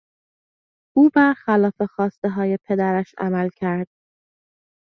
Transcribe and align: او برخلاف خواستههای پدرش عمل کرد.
او 0.97 1.09
برخلاف 1.13 1.81
خواستههای 1.81 2.57
پدرش 2.67 3.15
عمل 3.17 3.49
کرد. 3.49 3.87